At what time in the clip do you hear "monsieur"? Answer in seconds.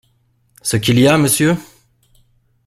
1.19-1.55